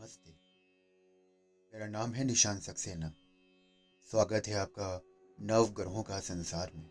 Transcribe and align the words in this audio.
नमस्ते। 0.00 0.30
मेरा 1.74 1.86
नाम 1.86 2.12
है 2.12 2.24
निशान 2.24 2.58
सक्सेना। 2.58 3.08
स्वागत 4.10 4.42
है 4.46 4.54
आपका 4.54 5.02
नव 5.40 5.66
ग्रहों 5.66 6.02
का 6.02 6.20
संसार 6.20 6.72
में। 6.74 6.90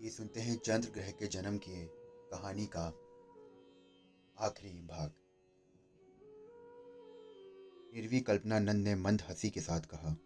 ये 0.00 0.10
सुनते 0.10 0.40
हैं 0.40 0.58
चंद्र 0.58 0.90
ग्रह 0.90 1.10
के 1.10 1.26
जन्म 1.26 1.58
की 1.58 1.86
कहानी 2.30 2.66
का 2.66 2.84
आखिरी 4.38 4.82
भाग। 4.82 5.12
निर्वी 7.94 8.20
कल्पनानंद 8.20 8.84
ने 8.84 8.94
मंद 8.94 9.22
हँसी 9.22 9.50
के 9.50 9.60
साथ 9.60 9.80
कहा, 9.80 10.16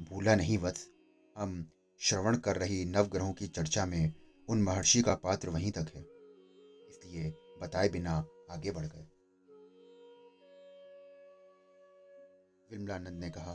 भूला 0.00 0.34
नहीं 0.34 0.58
वत्स, 0.58 0.90
हम 1.36 1.70
श्रवण 1.98 2.36
कर 2.36 2.56
रही 2.56 2.84
नवग्रहों 2.84 3.32
की 3.32 3.48
चर्चा 3.48 3.86
में 3.86 4.14
उन 4.48 4.62
महर्षि 4.62 5.02
का 5.02 5.14
पात्र 5.14 5.48
वहीं 5.48 5.72
तक 5.72 5.86
है। 5.94 6.02
इसलिए 6.88 7.30
बताए 7.62 7.88
बिना 7.88 8.26
आगे 8.50 8.70
बढ़ 8.70 8.86
गए। 8.86 9.09
विमलानंद 12.70 13.20
ने 13.20 13.30
कहा 13.30 13.52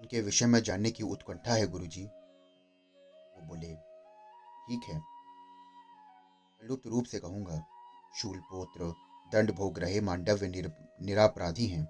उनके 0.00 0.20
विषय 0.20 0.46
में 0.46 0.62
जानने 0.62 0.90
की 0.90 1.02
उत्कंठा 1.02 1.54
है 1.54 1.66
गुरुजी। 1.66 2.04
वो 2.04 3.46
बोले 3.46 3.74
ठीक 4.66 4.88
है। 4.88 5.02
लुप्त 6.68 6.86
रूप 6.86 7.04
से 7.04 7.18
कहूँगा 7.18 7.62
शूलपोत्र 8.16 8.92
दंड 9.32 9.50
भोग 9.50 9.78
रहे 9.78 10.00
मांडव्य 10.00 10.48
निर, 10.48 10.72
निरापराधी 11.02 11.66
हैं। 11.66 11.84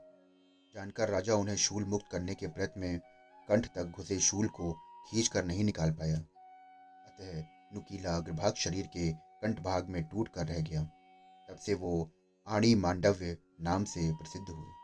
जानकर 0.75 1.09
राजा 1.09 1.35
उन्हें 1.35 1.57
शूल 1.57 1.85
मुक्त 1.85 2.07
करने 2.13 2.35
के 2.35 2.47
प्रयत्न 2.47 2.81
में 2.81 2.99
कंठ 3.49 3.67
तक 3.67 3.85
घुसे 3.85 4.19
शूल 4.21 4.49
को 4.49 4.73
खींच 5.11 5.29
कर 5.29 5.45
नहीं 5.45 5.65
निकाल 5.65 5.91
पाया। 5.91 6.17
अतः 6.17 7.45
नुकीला 7.75 8.17
अग्रभाग 8.17 8.55
शरीर 8.55 8.87
के 8.87 9.13
कंठ 9.13 9.61
भाग 9.61 9.89
में 9.89 10.05
टूट 10.05 10.29
कर 10.29 10.47
रह 10.47 10.61
गया। 10.61 10.83
तब 11.49 11.57
से 11.57 11.75
वो 11.75 12.11
आणी 12.47 12.75
मांडव्य 12.75 13.37
नाम 13.61 13.85
से 13.85 14.13
प्रसिद्ध 14.13 14.49
हुए। 14.49 14.84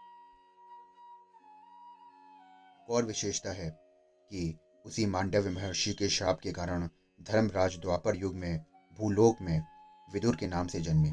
और 2.91 3.05
विशेषता 3.05 3.51
है 3.51 3.71
कि 4.31 4.59
उसी 4.87 5.07
मांडव्य 5.07 5.51
महर्षि 5.51 5.93
के 5.93 6.09
श्राप 6.09 6.41
के 6.41 6.53
कारण 6.53 6.89
धर्मराज 7.23 7.79
द्वापर 7.79 8.17
युग 8.17 8.35
में, 8.35 8.65
भूलोक 8.99 9.37
में 9.41 9.63
विदुर 10.13 10.37
के 10.37 10.47
नाम 10.47 10.67
से 10.67 10.81
जन्मे, 10.81 11.11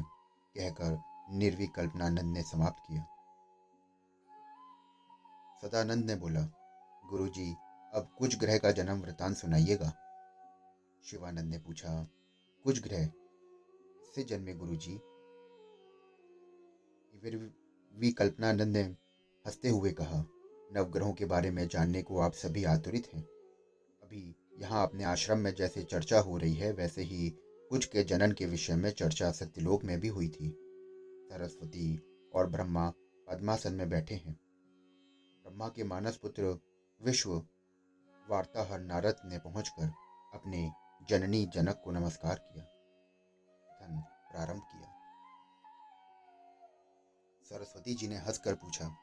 कहकर 0.54 0.98
निर्विकल्पनानंद 1.30 2.34
ने 2.34 2.42
समाप्त 2.42 2.82
किया। 2.88 3.06
सदानंद 5.62 6.04
ने 6.04 6.14
बोला, 6.14 6.40
गुरुजी, 7.10 7.56
अब 7.94 8.10
कुछ 8.18 8.38
ग्रह 8.38 8.58
का 8.58 8.70
जन्म 8.70 9.00
वृतांत 9.00 9.36
सुनाइएगा। 9.36 9.92
शिवानंद 11.04 11.50
ने 11.50 11.58
पूछा, 11.58 12.08
कुछ 12.64 12.82
ग्रह? 12.82 13.06
से 14.14 14.24
जन्मे 14.24 14.54
गुरुजी। 14.54 14.94
विकल्पनानंद 17.98 18.76
ने 18.76 18.82
हँसते 19.46 19.68
हुए 19.68 19.92
कहा 19.92 20.24
नवग्रहों 20.70 21.12
के 21.12 21.24
बारे 21.24 21.50
में 21.50 21.66
जानने 21.68 22.02
को 22.02 22.18
आप 22.20 22.32
सभी 22.32 22.64
आतुरित 22.64 23.08
हैं। 23.14 23.22
अभी 24.02 24.34
यहाँ 24.60 24.82
अपने 24.82 25.04
आश्रम 25.04 25.38
में 25.38 25.54
जैसे 25.54 25.82
चर्चा 25.82 26.20
हो 26.20 26.36
रही 26.38 26.54
है, 26.54 26.72
वैसे 26.72 27.02
ही 27.02 27.28
कुछ 27.70 27.84
के 27.84 28.02
जनन 28.04 28.32
के 28.32 28.46
विषय 28.46 28.74
में 28.74 28.90
चर्चा 28.90 29.30
सत्यलोक 29.30 29.84
में 29.84 29.98
भी 30.00 30.08
हुई 30.08 30.28
थी। 30.28 30.50
सरस्वती 31.30 31.98
और 32.34 32.46
ब्रह्मा 32.46 32.88
पद्मासन 33.28 33.74
में 33.74 33.88
बैठे 33.88 34.14
हैं। 34.14 34.34
ब्रह्मा 35.44 35.68
के 35.68 35.84
मानस 35.84 36.16
पुत्र 36.16 36.58
विश्व 37.00 37.34
वार्ताहर 38.26 38.80
नारद 38.80 39.20
ने 39.24 39.38
पहुंचकर 39.38 39.92
अपने 40.34 40.70
जननी 41.08 41.44
जनक 41.46 41.80
को 41.84 41.90
नमस्कार 41.90 42.34
किया। 42.34 42.64
धन 43.80 44.00
प्रारंभ 44.32 44.62
किया। 44.62 44.94
सरस्वती 47.44 47.94
जी 47.94 48.08
ने 48.08 48.16
हंसकर 48.16 48.54
पूछा, 48.54 48.96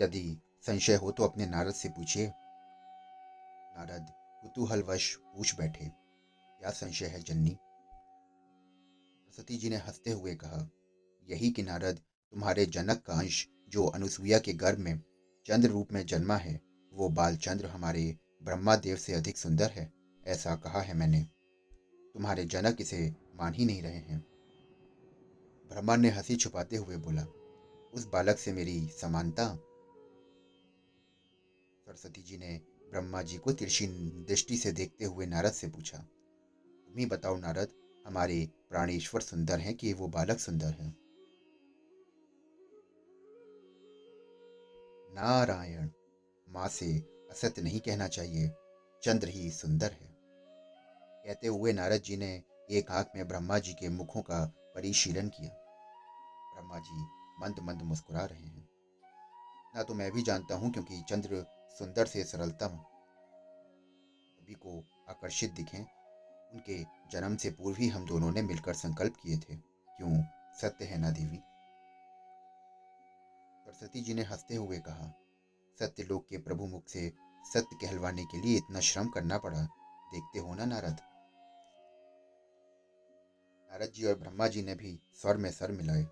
यदि 0.00 0.40
संशय 0.66 0.94
हो 0.94 1.10
तो 1.10 1.24
अपने 1.24 1.46
नारद 1.46 1.74
से 1.74 1.88
पूछिए। 1.88 2.32
नारद 3.76 4.06
कुतूहलवश 4.42 5.14
पूछ 5.14 5.58
बैठे। 5.58 5.92
क्या 6.60 6.70
संशय 6.70 7.06
है 7.06 7.22
जन्नी? 7.22 7.50
सरस्वती 7.50 9.56
जी 9.56 9.70
ने 9.70 9.76
हँसते 9.76 10.10
हुए 10.10 10.34
कहा, 10.34 10.70
यही 11.28 11.50
कि 11.50 11.62
नारद, 11.62 12.00
तुम्हारे 12.32 12.66
जनक 12.66 13.02
का 13.02 13.14
अंश 13.14 13.48
जो 13.68 13.86
अनुसुईया 13.86 14.38
के 14.38 14.52
गर्भ 14.52 14.78
में 14.78 15.02
चंद्र 15.46 15.68
रूप 15.68 15.92
में 15.92 16.06
जन्मा 16.06 16.36
है, 16.36 16.60
वो 16.92 17.08
बालचंद्र 17.08 17.66
हमारे 17.66 18.18
ब्रह्मा 18.42 18.76
देव 18.76 18.96
से 18.96 19.14
अधिक 19.14 19.38
सुंदर 19.38 19.70
है, 19.70 19.92
ऐसा 20.24 20.56
कहा 20.56 20.80
है 20.80 20.94
मैंने। 20.94 21.26
तुम्हारे 22.14 22.44
जनक 22.44 22.76
इसे 22.80 23.14
मान 23.36 23.54
ही 23.54 23.64
नहीं 23.64 23.82
रहे 23.82 23.92
हैं। 23.92 24.26
ब्रह्मा 25.68 25.96
ने 25.96 26.10
हँसी 26.10 26.36
छुपाते 26.36 26.76
हुए 26.76 26.96
बोला, 26.96 27.26
उस 27.94 28.06
बालक 28.06 28.38
से 28.38 28.52
मेरी 28.52 28.88
समानता 28.88 29.58
सरस्वती 31.88 32.22
जी 32.22 32.38
ने 32.38 32.60
ब्रह्मा 32.90 33.22
जी 33.22 33.36
को 33.36 33.52
तिरछी 33.52 33.86
दृष्टि 34.28 34.56
से 34.56 34.72
देखते 34.72 35.04
हुए 35.04 35.26
नारद 35.26 35.52
से 35.52 35.68
पूछा 35.68 35.98
तुम 35.98 36.98
ही 36.98 37.06
बताओ 37.06 37.36
नारद, 37.36 37.68
हमारे 38.06 38.48
प्राणेश्वर 38.70 39.20
सुंदर 39.20 39.58
हैं 39.58 39.74
कि 39.74 39.92
वो 39.92 40.08
बालक 40.08 40.38
सुंदर 40.38 40.66
है? 40.66 40.88
नारायण, 45.14 45.88
माँ 46.48 46.68
से 46.68 46.98
असत्य 47.30 47.62
नहीं 47.62 47.80
कहना 47.80 48.08
चाहिए, 48.08 48.52
चंद्र 49.02 49.28
ही 49.28 49.50
सुंदर 49.50 49.92
है। 49.92 50.16
कहते 51.26 51.48
हुए 51.48 51.72
नारद 51.72 52.02
जी 52.02 52.16
ने 52.16 52.42
एक 52.70 52.90
आँख 52.90 53.06
में 53.16 53.28
ब्रह्मा 53.28 53.58
जी 53.58 53.72
के 53.72 53.88
मुखों 53.88 54.22
का 54.22 54.44
परिशीलन 54.74 55.28
किया। 55.28 55.50
ब्रह्मा 56.54 56.78
जी 56.78 57.04
मंद 57.40 57.60
मंद 57.62 57.82
मुस्कुरा 57.82 58.24
रहे 58.24 58.46
हैं। 58.46 58.68
ना 59.76 59.82
तो 59.82 59.94
मैं 59.94 60.12
भी 60.12 60.22
जानता 60.22 60.54
हूँ, 60.54 60.72
क्योंकि 60.72 61.02
चंद्र 61.08 61.57
सुंदर 61.78 62.06
से 62.06 62.24
सरलतम 62.24 62.68
सभी 64.38 64.54
को 64.54 64.84
आकर्षित 65.08 65.52
दिखें। 65.52 65.80
उनके 66.52 66.84
जन्म 67.10 67.36
से 67.36 67.50
पूर्व 67.50 67.76
ही 67.76 67.88
हम 67.88 68.06
दोनों 68.06 68.32
ने 68.32 68.42
मिलकर 68.42 68.74
संकल्प 68.74 69.16
किए 69.16 69.36
थे। 69.36 69.56
क्यों? 69.96 70.22
सत्य 70.56 70.84
है 70.84 70.98
ना 70.98 71.10
देवी? 71.10 71.36
सरस्वती 73.64 74.00
जी 74.00 74.14
ने 74.14 74.22
हँसते 74.22 74.56
हुए 74.56 74.78
कहा, 74.78 75.06
सत्य 75.06 75.86
सत्यलोक 75.86 76.26
के 76.28 76.38
प्रभु 76.38 76.66
मुख 76.66 76.88
से 76.88 77.12
सत्य 77.54 77.86
कहलवाने 77.86 78.24
के 78.24 78.40
लिए 78.40 78.56
इतना 78.56 78.80
श्रम 78.80 79.08
करना 79.08 79.38
पड़ा। 79.38 79.62
देखते 80.12 80.38
हो 80.38 80.54
ना 80.54 80.64
नारद? 80.64 80.96
नारद 83.70 83.92
जी 83.92 84.04
और 84.04 84.14
ब्रह्मा 84.14 84.48
जी 84.48 84.62
ने 84.62 84.74
भी 84.74 85.00
स्वर 85.14 85.36
में 85.36 85.50
सर 85.50 85.72
मिलाए। 85.72 86.02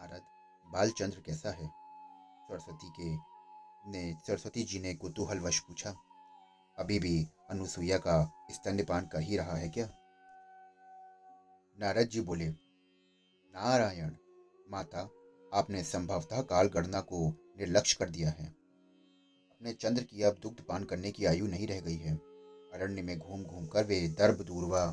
नारद, 0.00 0.22
बालचंद्र 0.66 1.20
कैसा 1.20 1.50
है? 1.50 1.85
सरस्वती 2.48 2.90
के 2.90 3.36
ने, 3.90 4.14
सरस्वती 4.26 4.62
जी 4.62 4.78
ने 4.78 4.94
कुतूहलवश 4.94 5.58
पूछा, 5.58 5.96
अभी 6.78 6.98
भी 6.98 7.28
अनुसुईया 7.50 7.98
का 7.98 8.46
स्तन्यपान 8.50 9.06
कर 9.06 9.20
ही 9.20 9.36
रहा 9.36 9.56
है 9.56 9.68
क्या? 9.68 9.88
नारद 11.78 12.08
जी 12.08 12.20
बोले, 12.20 12.48
नारायण, 13.54 14.10
माता, 14.70 15.10
आपने 15.54 15.82
संभवतः 15.84 16.42
काल 16.42 16.66
गणना 16.66 17.00
को 17.00 17.28
निर्लक्ष्य 17.58 17.96
कर 18.00 18.10
दिया 18.10 18.30
है। 18.30 18.46
अपने 19.50 19.72
चंद्र 19.72 20.02
की 20.02 20.22
अब 20.22 20.36
दुग्ध 20.42 20.60
पान 20.60 20.84
करने 20.84 21.10
की 21.10 21.24
आयु 21.24 21.46
नहीं 21.46 21.66
रह 21.66 21.80
गई 21.80 21.96
है। 21.96 22.14
अरण्य 22.74 23.02
में 23.02 23.18
घूम 23.18 23.44
घूम 23.44 23.66
कर 23.66 23.84
वे 23.84 24.08
दर्भ 24.08 24.42
दूरवा 24.42 24.92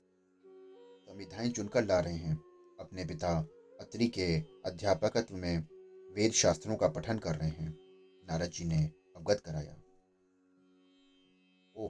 संविधाएँ 1.09 1.50
चुनकर 1.50 1.84
ला 1.84 2.00
रहे 2.00 2.18
हैं। 2.18 2.35
अपने 2.80 3.06
पिता 3.06 3.38
अत्रि 3.80 4.08
के 4.08 4.40
अध्यापकत्व 4.66 5.35
में 5.35 5.68
वेद 6.13 6.31
शास्त्रों 6.31 6.75
का 6.75 6.88
पठन 6.88 7.19
कर 7.19 7.35
रहे 7.35 7.50
हैं। 7.50 7.78
नारद 8.26 8.49
जी 8.49 8.66
ने 8.66 8.85
अवगत 9.16 9.40
कराया। 9.40 9.73
ओह! 11.76 11.90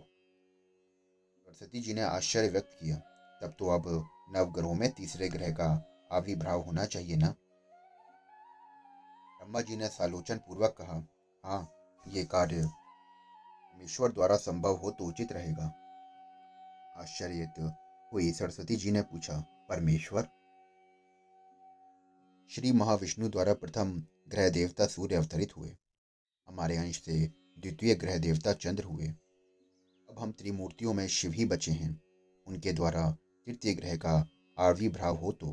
सरस्वती 1.37 1.81
जी 1.81 1.93
ने 1.93 2.01
आश्चर्य 2.01 2.49
व्यक्त 2.49 2.77
किया। 2.79 2.97
तब 3.41 3.55
तो 3.59 3.69
अब 3.69 4.09
नवग्रहों 4.29 4.73
में 4.73 4.91
तीसरे 4.91 5.29
ग्रह 5.29 5.51
का 5.51 5.89
आविर्भाव 6.11 6.61
होना 6.61 6.85
चाहिए 6.85 7.15
ना? 7.15 7.27
ब्रह्मा 9.37 9.61
जी 9.61 9.75
ने 9.75 9.87
सालोचन 9.87 10.37
पूर्वक 10.37 10.75
कहा 10.81 11.07
हाँ 11.45 11.73
ये 12.07 12.25
कार्य 12.25 12.65
परमेश्वर 12.65 14.11
द्वारा 14.11 14.35
संभव 14.35 14.73
हो 14.75 14.91
तो 14.91 15.05
उचित 15.05 15.31
रहेगा। 15.31 15.65
आश्चर्य 16.97 17.53
हुई 18.13 18.31
सरस्वती 18.31 18.75
जी 18.75 18.91
ने 18.91 19.01
पूछा, 19.01 19.37
परमेश्वर? 19.69 20.27
श्री 22.49 22.71
महाविष्णु 22.71 23.29
द्वारा 23.29 23.53
प्रथम 23.53 24.07
ग्रह 24.27 24.49
देवता 24.49 24.85
सूर्य 24.85 25.15
अवतरित 25.15 25.57
हुए। 25.57 25.75
हमारे 26.47 26.77
अंश 26.77 27.01
से 27.01 27.31
द्वितीय 27.59 27.95
ग्रह 27.95 28.17
देवता 28.17 28.53
चंद्र 28.53 28.83
हुए। 28.83 29.07
अब 30.09 30.15
हम 30.19 30.31
त्रिमूर्तियों 30.31 30.93
में 30.93 31.07
शिव 31.07 31.31
ही 31.31 31.45
बचे 31.45 31.71
हैं। 31.71 32.01
उनके 32.47 32.73
द्वारा 32.73 33.11
तृतीय 33.45 33.73
ग्रह 33.73 33.95
का 33.95 34.29
आविर्भाव 34.57 35.15
हो 35.15 35.31
तो। 35.31 35.47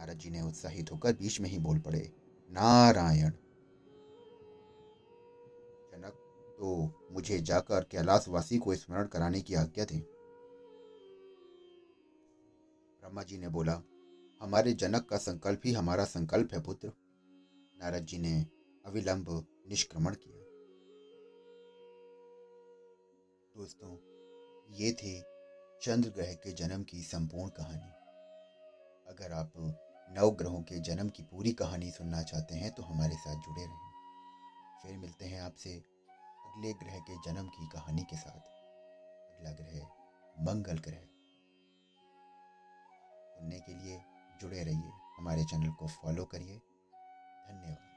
नारद 0.00 0.18
जी 0.18 0.30
ने 0.30 0.40
उत्साहित 0.40 0.92
होकर 0.92 1.12
बीच 1.12 1.40
में 1.40 1.50
ही 1.50 1.58
बोल 1.58 1.78
पड़े, 1.78 2.12
नारायण! 2.50 3.30
जनक 5.92 6.12
तो 6.58 7.06
मुझे 7.12 7.38
जाकर 7.38 7.84
कैलाशवासी 7.84 8.58
को 8.58 8.74
स्मरण 8.74 9.06
कराने 9.06 9.40
की 9.40 9.54
आज्ञा 9.54 9.84
थी 9.84 9.98
ब्रह्मा 13.00 13.22
जी 13.22 13.38
ने 13.38 13.48
बोला, 13.48 13.82
हमारे 14.40 14.72
जनक 14.72 15.06
का 15.08 15.16
संकल्प 15.16 15.60
ही 15.64 15.72
हमारा 15.72 16.04
संकल्प 16.04 16.54
है, 16.54 16.62
पुत्र। 16.62 16.92
नारद 17.78 18.04
जी 18.04 18.18
ने 18.18 18.46
अविलंब 18.86 19.46
निष्क्रमण 19.68 20.14
किया। 20.14 20.42
दोस्तों, 23.56 23.90
ये 24.74 24.92
थे 24.92 25.20
चंद्र 25.82 26.10
ग्रह 26.10 26.32
के 26.34 26.52
जन्म 26.52 26.82
की 26.82 27.02
संपूर्ण 27.02 27.50
कहानी। 27.50 27.90
अगर 29.08 29.32
आप 29.32 29.52
नव 30.10 30.30
ग्रहों 30.30 30.62
के 30.62 30.80
जन्म 30.80 31.08
की 31.08 31.22
पूरी 31.22 31.52
कहानी 31.52 31.90
सुनना 31.90 32.22
चाहते 32.22 32.54
हैं 32.54 32.72
तो 32.74 32.82
हमारे 32.82 33.16
साथ 33.16 33.36
जुड़े 33.36 33.66
रहें। 33.66 33.92
फिर 34.82 34.96
मिलते 34.98 35.24
हैं 35.24 35.40
आपसे 35.42 35.74
अगले 36.46 36.72
ग्रह 36.72 36.98
के 36.98 37.16
जन्म 37.16 37.48
की 37.48 37.68
कहानी 37.68 38.02
के 38.02 38.16
साथ। 38.16 38.40
अगला 39.36 39.50
ग्रह 39.50 39.86
मंगल 40.40 40.78
ग्रह। 40.78 41.04
सुनने 43.30 43.60
के 43.60 43.74
लिए 43.74 44.00
जुड़े 44.40 44.62
रहिए। 44.64 44.90
हमारे 45.18 45.44
चैनल 45.44 45.70
को 45.70 45.86
फॉलो 45.86 46.24
करिए। 46.24 46.60
धन्यवाद 47.45 47.94